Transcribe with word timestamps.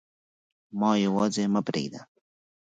ما 0.79 0.91
یواځي 1.05 1.45
مه 1.53 1.61
پریږده 1.67 2.01